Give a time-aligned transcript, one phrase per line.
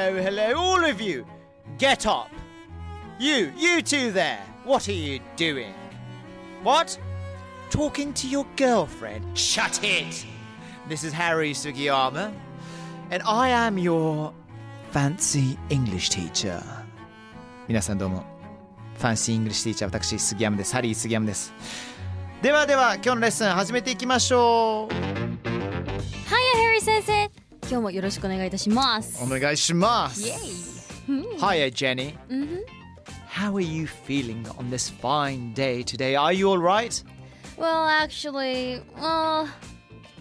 [0.00, 1.26] Hello, hello, hello, all of you!
[1.76, 2.30] Get up!
[3.18, 5.74] You, you two there, what are you doing?
[6.62, 6.98] What?
[7.68, 9.36] Talking to your girlfriend?
[9.36, 10.24] Shut it!
[10.88, 12.32] This is Harry Sugiyama,
[13.10, 14.32] and I am your
[14.92, 16.62] fancy English teacher.
[17.68, 18.24] 皆さんどうも。
[18.96, 20.72] ファンシーイングリッシュティーチャー私杉山です。
[20.72, 21.52] ハリー杉山です。
[22.40, 24.94] ではでは今日のレッスン始めていきましょう。
[24.94, 25.52] はい、
[26.64, 27.39] ハリー先生。
[27.70, 29.22] 今日もよろしくお願いいたします。
[29.22, 30.20] お願いします。
[30.22, 30.36] イエイ。
[31.38, 32.14] Hiya, Jenny.
[33.28, 36.16] How are you feeling on this fine day today?
[36.16, 37.02] Are you all right?
[37.58, 39.48] Well, actually, well,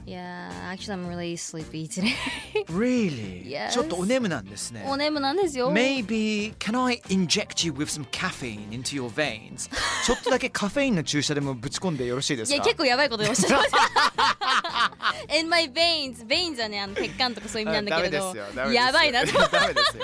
[0.06, 2.14] yeah, actually I'm really sleepy today.
[2.70, 3.44] Really?
[3.46, 3.74] Yes.
[3.74, 4.86] ちょっとお眠なんですね。
[4.88, 5.72] お眠なんですよ。
[5.72, 9.70] Maybe can I inject you with some caffeine into your veins?
[10.06, 13.70] ちょっとだけカフェインの注射でもぶち込んでよろしいですかいや結構やばいことおっしゃってます。
[15.40, 18.56] In my veins, veins はねあの血管とかそういう意味なんだけれどダメですよ。
[18.56, 19.52] ダメですよやばいなと。
[19.52, 20.04] ダメですよ。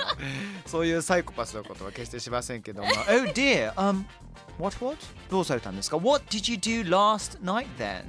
[0.66, 2.88] そういうサイコパスのことは決してしませんけども。
[2.88, 3.72] oh dear.
[3.74, 4.04] Um,
[4.58, 4.98] what what?
[5.30, 8.02] どうされたんですか ?What did you do last night then?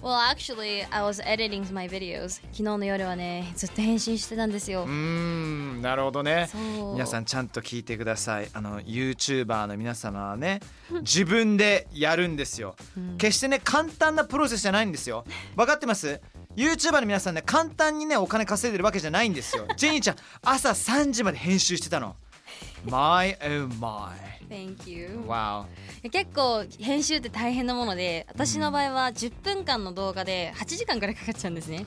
[0.00, 2.40] Well, actually, I was editing my videos.
[2.52, 4.84] 昨日の夜はねずっと編集してたんですよ。
[4.84, 4.88] うー。
[4.88, 6.48] んなるほどね。
[6.94, 8.48] 皆さんちゃんと聞いてください。
[8.52, 10.60] あの YouTuber の皆様はね
[11.00, 12.76] 自分でやるんですよ、
[13.18, 15.24] 決してね簡単なプロセスじゃないんですよ。
[15.56, 16.20] 分かってます
[16.54, 19.66] ？YouTuber の皆さんね簡単にねお金稼いでるわけじゃないんですよ。
[19.76, 22.14] ジェニーちゃん朝3時まで編集してたの
[22.84, 24.12] My oh my.
[24.48, 25.24] Thank you.
[25.26, 25.64] Wow.
[26.10, 31.84] 結構編集って大変なもので私の場合は10分間の動画で8時間くらいかかっちゃうんですね、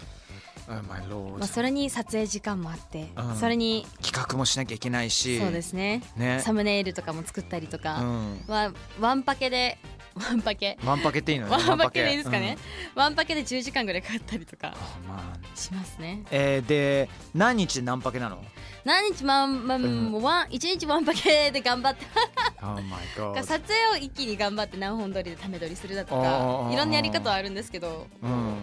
[0.71, 3.35] Oh my lord、まあ、それに撮影時間もあって、うん。
[3.35, 5.39] それに企画もしなきゃいけないし。
[5.39, 6.01] そうですね。
[6.15, 6.39] ね。
[6.41, 8.41] サムネイルとかも作ったりとか、うん。
[8.47, 9.77] まあ、ワンパケで
[10.15, 10.77] ワンパケ。
[10.83, 11.51] ワンパケっていいのね。
[11.51, 12.57] ワンパケでいいですかね、
[12.95, 13.01] うん。
[13.01, 14.75] ワンパケで10時間ぐらいかかったりとか
[15.07, 15.57] まあ。
[15.57, 16.23] しますね。
[16.31, 18.43] えー、で何日で何パケなの？
[18.83, 22.05] 何日まんまん、ワン一日ワンパケで頑張って。
[22.63, 22.83] Oh my
[23.17, 28.57] god 撮影を一気に頑張って何本撮りでため撮りするだとかいろんなやり方はあるんですけどうん。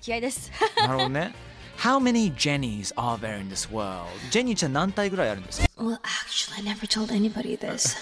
[0.00, 0.52] 気合です。
[0.76, 1.34] なるほどね。
[1.78, 4.06] How many Jennies are there in this world?
[4.30, 7.96] ジェニーちゃん何体ぐらいあるんですか？Well, actually, I never told anybody this.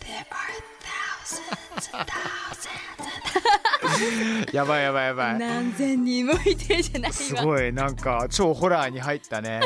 [0.00, 0.46] There are
[1.24, 1.55] thousands and thousands.
[4.52, 5.38] やばいやばいやばい。
[5.38, 9.60] 何千人もいてじゃないわすごいなんか超ホラーに入ったね。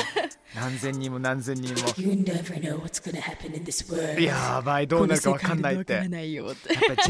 [0.54, 1.80] 何千人も何千人も。
[1.96, 4.20] You never know what's gonna happen in this world.
[4.20, 5.92] やばいどうなるかわかんないって。
[5.94, 6.16] やっぱジ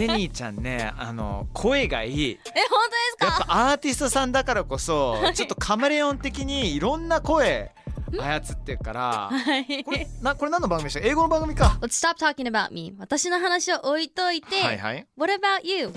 [0.03, 2.31] ェニーちゃんねあの声がいい。
[2.33, 2.39] え
[2.71, 3.27] 本当ですか？
[3.27, 7.73] やっぱアーティストさんだからこそちょっとカメレオン的にいろんな声
[8.19, 9.29] 操ってるから。
[9.31, 11.07] はいこれなこれ何の番組でした？
[11.07, 11.79] 英語の番組か。
[11.81, 15.07] Let's stop talking about me 私の話を置いといて、はいはい。
[15.17, 15.93] What about you?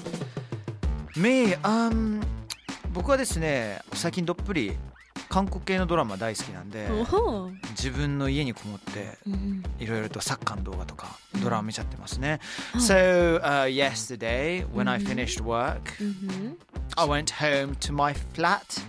[1.15, 2.21] Me, um,
[2.91, 4.75] 僕はですね最近どっぷり
[5.29, 12.39] 韓国系のドラマ大好きなんでお自分の家にこもってうんいろいろとサッカーの動画とかドラマ見ちゃってますね。
[12.75, 16.57] So、uh, yesterday when I finished work うん
[16.95, 18.83] I went home to my flat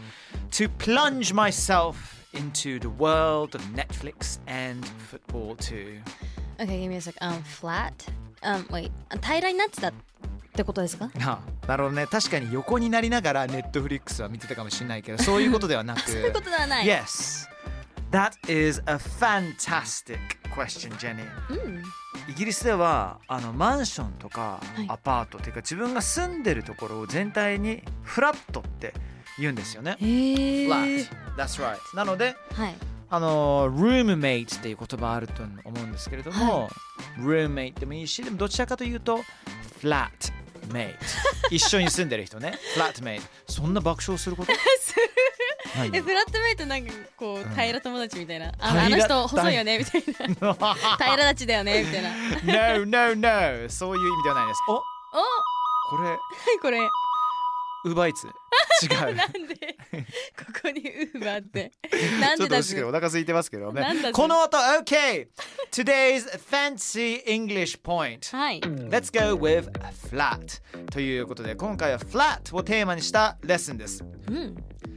[0.50, 1.94] to plunge myself
[2.35, 6.01] into the world of Netflix and football too.
[6.59, 7.15] Okay, give me a sec.
[7.21, 7.93] Um, flat?
[8.43, 8.91] Um, wait.
[9.23, 9.93] 平らになってたっ
[10.55, 11.11] てことですか？
[11.23, 16.87] あなるほどね確かに横になりながら Netflix は見てたかもしれないけどそういうことではなく そういうことではない。
[16.87, 17.47] Yes.
[18.13, 20.19] That is a fantastic
[20.55, 21.25] question, Jenny.
[21.51, 21.83] うん。
[22.29, 28.95] イギリスではあのマンションとかはいアパートっていうか自分が住んでるところを全体にフラットって
[29.39, 29.97] 言うんですよね。
[30.01, 31.09] Flat.
[31.37, 31.79] That's right.
[31.97, 32.75] なのではい。
[33.11, 36.69] あのルームメイトっていう言葉あると思うんですけれども、
[37.19, 39.19] ルームメイトでもいいしでもどちらかというと
[39.81, 40.29] フラッ
[40.67, 42.55] トメイト一緒に住んでる人ね。
[42.75, 44.53] フラットメイトそんな爆笑すること？
[45.93, 50.03] えフラットメイトなんかこう平ら友達みたいな、あ平らあの人細いよねみたい
[50.41, 50.55] な。
[50.99, 52.11] 平ら立ちだよねみたいな。
[52.85, 54.61] No, no, no そういう意味ではないです。
[54.69, 54.75] お？
[54.75, 54.81] お？
[55.91, 56.09] これ。
[56.09, 56.19] はい
[56.61, 56.79] これ？
[57.85, 58.27] ウーバーイーツ
[58.83, 59.77] 違う なんで？
[60.37, 61.73] ここにウーバーって
[62.21, 63.87] なんちょっとでだず惜しいけどお腹空いてますけどね。
[64.13, 65.29] この後、OK!
[65.71, 68.37] Today's fancy English point.
[68.37, 69.71] はい Let's go with
[70.11, 70.61] flat.
[70.91, 74.03] ということで、今回は flat をテーマにしたレッスンです。
[74.03, 74.55] うん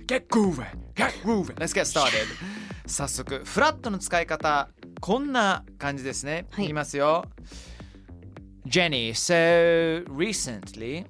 [0.08, 0.66] Get grooving!
[0.96, 1.54] Get grooving!
[1.56, 2.26] Let's get started!
[2.86, 4.70] 早速、フラットの使い方、
[5.02, 6.46] こんな感じですね。
[6.52, 7.26] はい言いますよ。
[8.66, 11.06] Jenny, so recently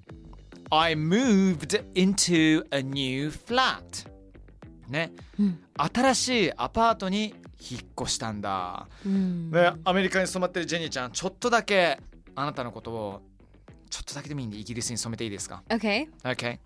[0.70, 4.08] I moved into a new flat.
[4.90, 8.88] ね、うん新しいアパートに引っ越したんだ。
[9.06, 12.00] うんね、アメリカに染まってるジェニーちゃん、ちょっとだけ
[12.36, 13.22] あなたのことを
[13.90, 16.60] ちょっとだけでもいいんでイギリスに染めていいですか？OK ?Okay.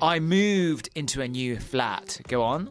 [0.00, 2.22] I moved into a new flat.
[2.28, 2.70] Go on.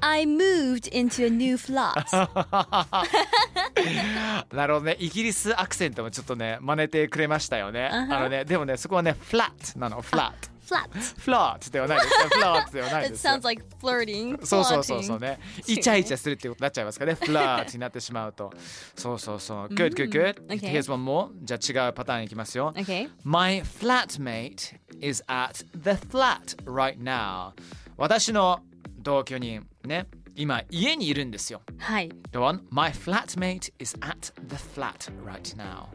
[0.00, 2.06] I moved into a new flat
[4.52, 4.96] なるほどね。
[4.98, 7.88] イギリスアクセントもちょっとね、真似てくれましたよね。
[7.92, 10.00] あはあのね、でもね、そこはね、フラットなの。
[10.00, 10.58] フラット。
[10.68, 10.88] flat
[11.18, 12.28] フラットではないですよ。
[12.28, 13.44] フラットではない It ですよ sounds。
[13.44, 15.38] like flirting そうそうそうそうね。
[15.66, 17.18] イチャイチャするってことになっちゃいますからね。
[17.20, 18.52] フラットになってしまうと。
[18.94, 19.66] そうそうそう。
[19.68, 20.46] Good, good, good.
[20.46, 20.72] Okay.
[20.72, 21.30] Here's one more.
[21.42, 22.72] じゃあ違うパターンいきますよ。
[22.76, 27.52] OK My flatmate is at the flat right now.
[27.96, 28.60] 私の
[28.98, 30.06] 同居人ね、
[30.37, 31.61] 今家にいるんですよ。
[31.77, 32.61] はい Go on.
[32.69, 35.85] My flatmate is at the flat right now.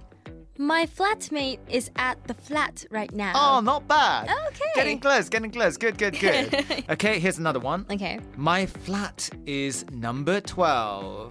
[0.61, 4.25] My flatmate is at the flat right now Oh, not bad.
[4.49, 4.73] Okay.
[4.75, 5.77] Getting close, getting close.
[5.77, 6.85] Good, good, good.
[6.91, 7.85] okay, here's another one.
[7.85, 11.31] OK My flat is number 12.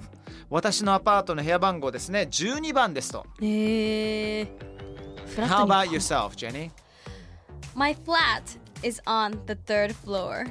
[0.49, 2.27] 私のアパートの部屋番号ですね。
[2.31, 3.25] 12番ですと。
[3.41, 4.47] えー、
[5.27, 6.71] フラッ How トに about yourself, Jenny?
[7.75, 10.45] My flat is on the third floor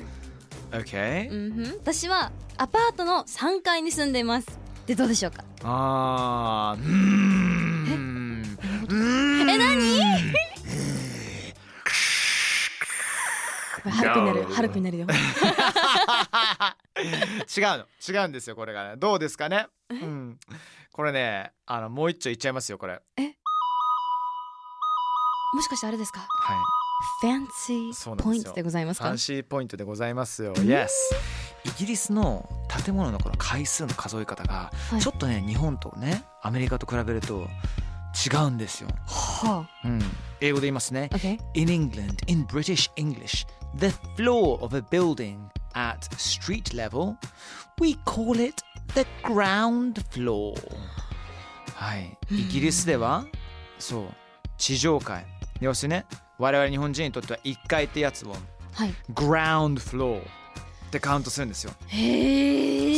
[0.73, 1.31] Okay.
[1.31, 4.48] うん私は アパートの3階に住んでいます。
[4.86, 5.44] でどうでしょうか？
[5.64, 8.44] あーうーん。
[9.50, 10.02] え何？
[13.84, 14.48] ハルくになるよ。
[14.50, 15.08] ハルくになるよ。
[17.58, 17.88] 違うの。
[18.08, 18.96] 違うんですよこれがね。
[18.98, 19.68] どうですかね？
[19.90, 20.40] うん。
[20.92, 22.94] これねあのもう一丁いっちゃいますよこれ。
[22.94, 23.36] はい
[25.54, 26.22] もしかしてあれですか？
[27.22, 29.06] ファンシーポイントでございますか？
[29.06, 30.54] ファンシーポイントでございますよ。
[30.56, 30.88] Yes
[31.66, 32.50] イギリスの
[32.84, 37.48] 建物のこの回数の数え方がはいちょっとね日本とねアメリカと比べると
[38.26, 40.02] 違うんですよ、はうん、
[40.42, 43.46] 英語で言いますねあ OK In England, in British English,
[43.78, 43.88] the
[44.18, 45.38] floor of a building
[45.74, 47.16] at street level,
[47.80, 48.62] we call it
[48.94, 50.54] the ground floor.
[51.74, 52.18] はい。
[52.30, 53.26] イギリスでは、
[53.80, 54.06] そう、
[54.58, 55.26] 地上階。
[55.62, 56.06] 要するにね、
[56.42, 58.36] 我々日本人にとっては1階ってやつを
[58.74, 60.24] はい ground floor
[60.92, 61.72] ってカウントするんですよ。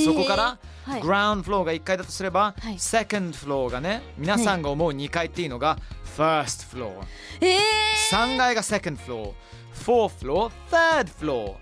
[0.06, 5.78] そこから、はい ground floor が1階だとすれば、はい second floor がね、皆さんが思う2階っていうのが
[6.18, 6.92] first floor。
[7.40, 7.58] えー、
[8.12, 9.34] 3階が second floor、
[9.86, 11.54] 4th floor、third floor。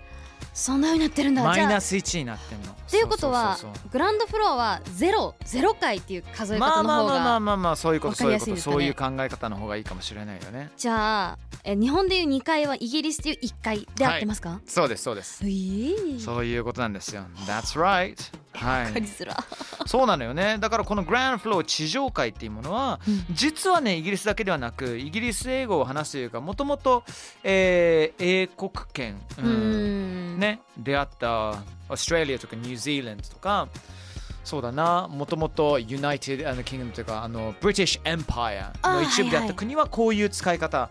[0.54, 2.74] そんなようになってるんだマイナス1になってんの。
[2.92, 3.56] っっていうことは
[3.90, 10.70] グランドフロアはゼロゼロ回っていう数えまあ方の方まあまあまあがまあまあそういうことそういうこと、そういう考え方の方がいいかもしれないよね。
[10.76, 15.42] じゃあえ日本でいう2階はイギリスでいう1階で合ってますか、そうですそうです。
[15.42, 17.24] えー、そういうことなんですよ。
[17.46, 18.16] That's right.
[18.54, 19.02] はい。
[19.86, 20.58] そうなのよね。
[20.60, 27.04] だからこのグランドフロー地上階っていうものは、実はねイギリスだけではなくイギリス英語を話すというかもともと
[27.42, 33.68] えー英国圏、うーんね出会ったオーストラリアとかニュージーランドとか
[34.44, 35.08] そうだな。
[35.08, 40.90] もともと United Kingdom というかあの British Empire の一部であった国はこういう使い方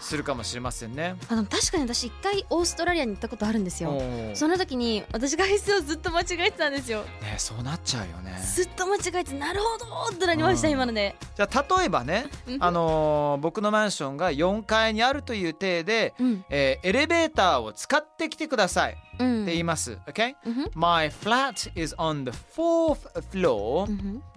[0.00, 1.14] するかもしれませんね。
[1.28, 4.00] あでも確かに私1回オーストラリアに行ったことあるんですよ
[4.34, 8.38] その時に私が質をずっと間違えてたんですよねそうなっちゃうよね。
[8.54, 19.98] ずっと間違えてなるほどってなりましたうん今のでじゃあ例えばね、うんあのー僕のマンションが4階にあるという体で、うんえーエレベーターを使ってきてくださいってうん言います。
[20.06, 20.34] Okay?
[20.44, 22.98] うんふん My flat is on the fourth
[23.30, 23.86] floor.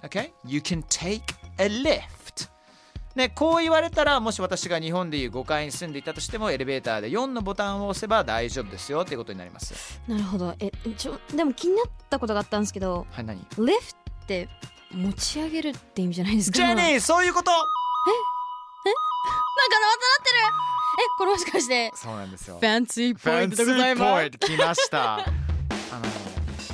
[0.04, 0.32] Okay?
[0.46, 1.22] You can take
[1.58, 2.02] a lift.
[3.16, 10.02] ね、こう言われたらもし私が日本でいう5階に住んでいたとしてもエレベーターで4のボタンを押せば大丈夫ですよっていうことになります。
[10.08, 10.56] なるほど。
[10.60, 13.40] えちょでも気になったことがあったんですけどはい、何？
[13.40, 14.50] リフトって
[14.92, 16.56] 持ち上げるって意味じゃないですか？
[16.58, 17.52] ジェニなんかーそういうこと！
[17.52, 17.64] また
[19.80, 19.88] な
[20.20, 20.38] ってる！
[20.40, 20.42] え
[21.18, 22.58] これもしかしてそうなんですよ。
[22.60, 22.66] フ。
[22.66, 24.30] ァンシーポイントでございます？
[24.40, 25.14] 来ました。
[25.14, 25.26] あの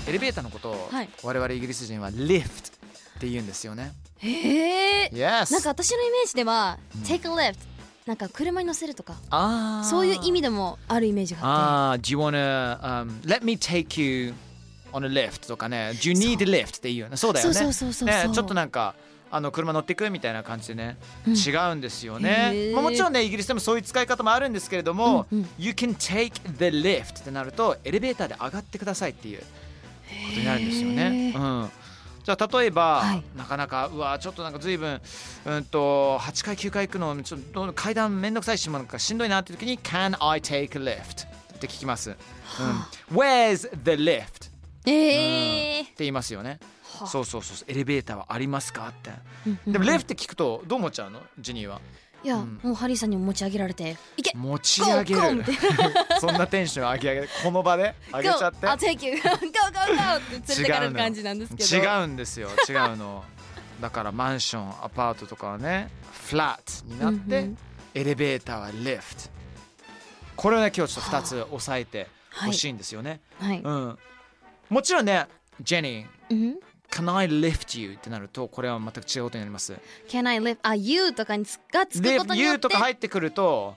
[0.08, 1.10] エレベーターのことをはい。
[1.22, 2.79] 我々イギリス人は lift
[3.20, 3.92] って言うんですよね。
[4.20, 5.12] へえ。
[5.14, 7.02] Yes なんか私のイメージでは、うん。
[7.02, 7.58] take a lift
[8.06, 9.88] なんか車に乗せるとかあー。
[9.88, 12.02] そういう意味でもあるイメージがあっあー。
[12.02, 14.34] Do you wanna、um, let me take you
[14.94, 15.92] on a lift とかね。
[15.96, 17.54] Do you need a lift って言うそうだよね。
[17.54, 18.96] そうそうそうねちょっとなんか
[19.30, 20.98] あの車乗ってくみたいな感じでね、
[21.28, 21.34] うん。
[21.36, 22.74] 違うんですよへね、ー。
[22.74, 25.50] まあ、もちろんねイギリスでもそういう使い方もあるんですけれども、うんうん。
[25.58, 29.46] You can take the lift ってなるとエレベーターで上がってくださいっていうこ
[30.34, 31.34] とになるんですよね。
[31.36, 31.70] うん
[32.24, 35.02] じゃあ例えば、はいなかなかうわちょっとなんか随分
[35.46, 41.28] うんと8階9階行くのちょっと階段めんどくさいしなんかしんどいなっていう時に Can I take a lift?
[41.56, 42.12] って聞きます。
[42.12, 44.50] うん、Where's the lift?
[44.86, 46.60] ええって言いますよね。
[47.00, 48.88] はそうそうそうエレベーターはありますか？
[48.90, 49.12] って。
[49.70, 51.22] でも lift って聞くとどう思っちゃうの？
[51.40, 51.82] ジニーは。
[52.24, 55.44] いや、うんもうハリーさんにも持ち上げられていけ持ち上げる。
[56.20, 59.40] そんなテンション上げ上げこの場で上げちゃって I'll take you Go go go
[60.38, 63.24] って連れてかれる感じなんですけど違うんですよ違うの
[63.82, 67.50] だからマンションアパートとかはねフラットになって、
[67.94, 69.30] エレベーターはリフト
[70.36, 72.08] これをね今日ちょっと2つ押さえて
[72.46, 73.98] ほしいんですよね、はい、うん
[74.70, 75.28] もちろんね
[75.62, 76.60] ジェニーうん、
[76.92, 77.94] Can I lift you?
[77.94, 79.74] ってなるとこれは全く違うことになります。
[80.08, 82.60] Can I live あ You とかにつがつくこと Lift によ you って。
[82.62, 83.76] とか入ってくると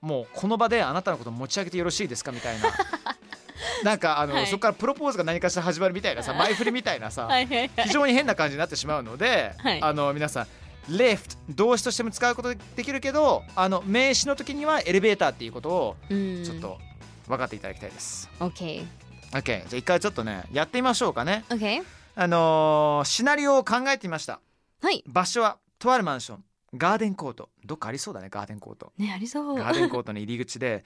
[0.00, 2.68] もうこの場であなたのこと持ち上げてよろしいですかみたいな。
[3.84, 4.46] なんかあの、はい。
[4.46, 9.82] そこからプロポーズが何かしら始まるみたいなさ前振りみたいなさ、はい非常に変な感じになってしまうので、はい。
[9.82, 10.46] あの皆さん
[10.92, 16.44] lift 動詞としても使うことできるけどあの名詞の時にはエレベーターっていうことをうん。
[16.44, 16.78] ちょっと
[17.26, 18.28] 分かっていただきたいです。
[18.40, 18.84] OK
[19.32, 21.44] OK じゃあ一回ちょっとねやってみましょうかね。
[21.48, 21.82] OK
[22.20, 24.40] あのーシナリオを考えてみました。
[24.82, 25.04] はい。
[25.06, 26.44] 場所はとあるマンション。
[26.74, 27.48] ガーデンコート。
[27.64, 28.92] どっかありそうだねガーデンコート。
[28.98, 29.54] ねありそう。
[29.54, 30.84] ガーデンコートの入り口で、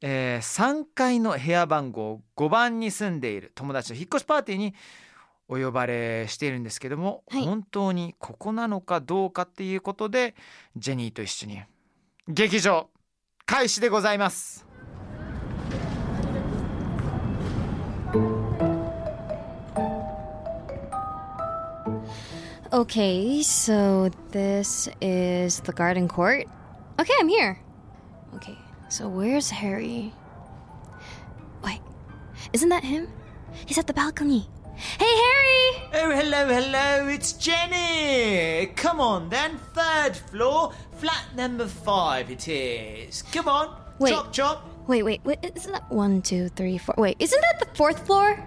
[0.00, 3.50] えー3階の部屋番号5番に住んでいる。
[3.56, 4.74] 友達の引っ越しパーティーに
[5.48, 7.44] お呼ばれしているんですけども、はい。
[7.44, 10.36] 本当にここなのかどうかっていうことで
[10.76, 11.60] ジェニーと一緒に
[12.28, 12.90] 劇場
[13.44, 14.64] 開始でございます。
[22.74, 26.48] Okay, so this is the garden court.
[26.98, 27.56] Okay, I'm here.
[28.34, 30.12] Okay, so where's Harry?
[31.62, 31.78] Wait,
[32.52, 33.06] isn't that him?
[33.64, 34.48] He's at the balcony.
[34.74, 35.86] Hey, Harry!
[35.94, 38.66] Oh, hello, hello, it's Jenny.
[38.74, 43.22] Come on then, third floor, flat number five it is.
[43.30, 44.10] Come on, Wait.
[44.10, 44.88] chop chop.
[44.88, 46.96] Wait, wait, wait, isn't that one, two, three, four?
[46.98, 48.44] Wait, isn't that the fourth floor?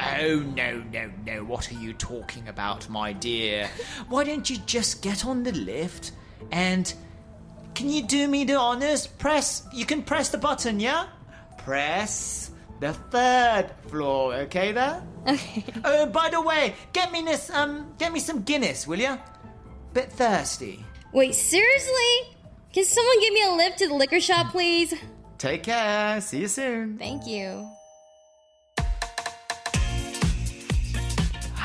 [0.00, 1.44] Oh, no, no, no.
[1.44, 3.68] What are you talking about, my dear?
[4.08, 6.12] Why don't you just get on the lift
[6.50, 6.92] and.
[7.72, 9.06] Can you do me the honors?
[9.06, 9.66] Press.
[9.72, 11.06] You can press the button, yeah?
[11.58, 15.02] Press the third floor, okay there?
[15.26, 15.64] Okay.
[15.84, 19.18] Oh, by the way, get me this, um, get me some Guinness, will you?
[19.92, 20.84] Bit thirsty.
[21.12, 22.36] Wait, seriously?
[22.72, 24.94] Can someone give me a lift to the liquor shop, please?
[25.38, 26.20] Take care.
[26.20, 26.98] See you soon.
[26.98, 27.70] Thank you.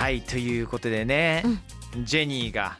[0.05, 1.43] はいということでね、
[2.03, 2.77] ジェニーが、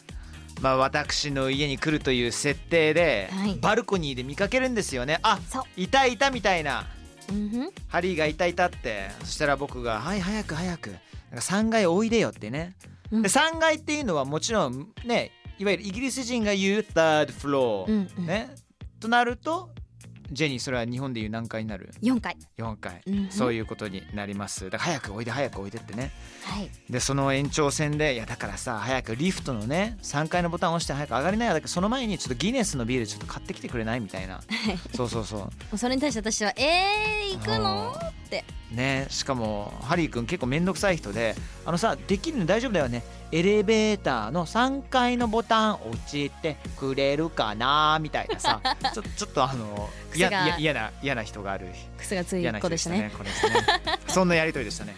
[0.61, 3.55] まあ、私の家に来るという設定で、はい。
[3.55, 5.17] バルコニーで見かけるんですよね。
[5.23, 5.39] あ
[5.75, 6.85] いたいたみたいな。
[7.31, 7.71] Mm-hmm.
[7.87, 9.09] ハリーがいたいたって。
[9.21, 10.89] そしたら僕が「はい早く早く。
[10.91, 11.01] なんか
[11.37, 12.75] 3階おいでよ」ってね、
[13.09, 13.21] うん。
[13.23, 18.25] で3階っていうのはもちろんねいわゆるイギリス人が言う third floor、うんうん。
[18.27, 18.53] ね。
[18.99, 19.71] となると
[20.31, 22.37] ジェニーそれは日本でいう何階になる？4回。
[22.57, 23.29] 4階、うん。
[23.29, 24.69] そういうことになります。
[24.69, 26.11] だから早くおいで早くおいでってね。
[26.43, 26.69] はい。
[26.89, 31.53] でその延長線でいやだからさ早くリフトのね3階のボタンを押して早く上がりなよ。
[31.53, 33.99] だけどその前にちょっとギネスのビールちょっと買ってきてくれない？
[33.99, 34.41] みたいな。
[34.95, 37.93] そうそうそうそれに対して私は、えー、行くの？
[38.41, 38.55] って。
[38.71, 48.61] ねしかもハリー君結構めんどくさい人であのさできるの大丈夫だよねエレベーターの3階のボタン押してくれるかなみたいなさ
[48.93, 50.29] ちょちょっとあの嫌
[50.73, 53.11] な嫌な人がある癖がつい嫌な人でしたねね。
[54.07, 54.95] そんなやりとりでしたね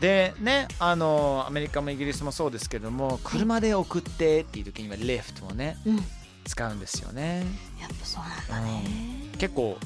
[0.00, 6.04] でねあのアメリカもイギリスもそうですけども車で送ってっていう時にはリフトをねうん。
[6.44, 7.44] 使うんですよね
[7.80, 8.82] やっぱそうなんだね。
[9.38, 9.78] 結構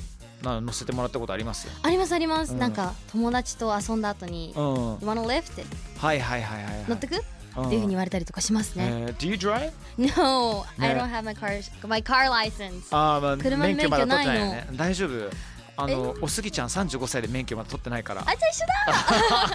[0.46, 1.72] まあ乗せてもらったことありますよ。
[1.82, 2.52] ありますあります。
[2.52, 2.58] うん。
[2.60, 4.62] なんか友達と遊んだ後にう、ん。
[4.62, 4.70] You
[5.02, 5.50] wanna lift?
[5.52, 5.64] って。
[5.98, 7.16] はいはいはいはい、はい、乗ってく？
[7.16, 7.20] っ
[7.56, 7.68] うん。
[7.68, 8.84] ていうふうに言われたりとかしますね。
[8.88, 9.72] えー Do you drive?
[9.98, 12.82] No, I ね don't have my car, my car license.
[12.92, 14.68] あーまあ車の免許ないね。
[14.74, 15.30] 大丈夫。
[15.78, 18.22] あのおすぎちゃん35歳で免許まだ取ってないから。
[18.22, 18.66] あ、じゃあ一緒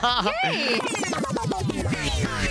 [0.01, 0.33] だ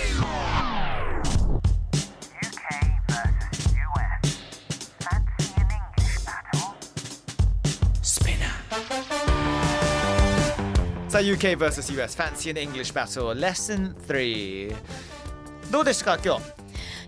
[11.21, 13.33] UK vs.US Fancy and English Battle.
[13.33, 14.75] Lesson 3
[15.71, 16.61] どうでしたか今日？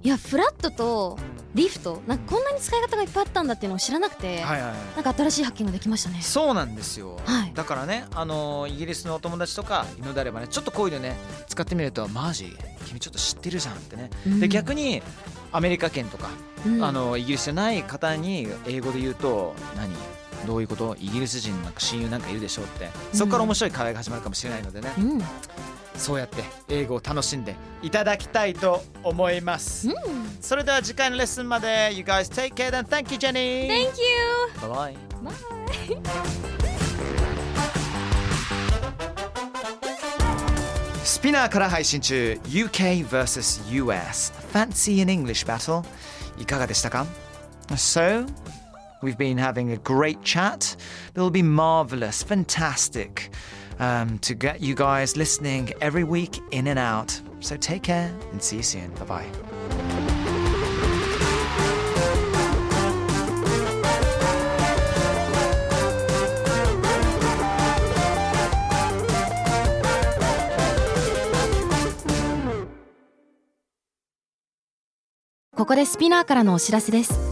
[0.03, 1.17] いやフラットと
[1.53, 4.75] リフトなんかこんなに使い方がいっぱいあったんだっていうのを知らなくて、はいはいはい。
[4.95, 6.19] なんか新しい発見ができましたね。
[6.21, 7.53] そうなんですよ、はい。
[7.53, 11.15] だからねあのイギリスのお友達とかいるのであればねちょっとこういうのね
[11.47, 12.55] 使ってみるとマジ？
[12.85, 14.39] 君ちょっと知ってるじゃんってね、うん。
[14.39, 15.01] で逆に
[15.51, 16.29] アメリカ圏とか、
[16.65, 16.83] うん。
[16.83, 19.93] あのイギリスじゃない方に英語で言うと何？
[20.45, 20.95] どういうこと？
[20.99, 22.89] イギリス人なんか親友なんかいるでしょうって。
[23.13, 25.21] そこから面白い会話が始まるかもしれないのでね、うん。
[25.95, 29.87] そうやって英語を楽しんでいただきたいと思います、
[30.41, 32.83] それでは次回のレッスンまで You guys take care then.
[32.83, 33.67] Thank you Jenny.
[33.67, 34.49] Thank you!
[34.59, 34.95] Bye bye.
[41.03, 45.83] スピナーから配信中 UK vs.US Fancy in English Battle.
[46.39, 47.05] いかがでしたか
[47.69, 48.25] ？So,
[49.02, 50.76] we've been having a great chat.
[51.14, 53.30] It'll be marvelous, fantastic
[53.78, 57.20] um, to get you guys listening every week in and out.
[57.40, 58.90] So take care and see you soon.
[58.94, 60.28] Bye bye.「
[75.58, 77.31] ここでスピナーからのお知らせです